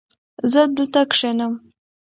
[0.51, 1.53] زه دلته کښېنم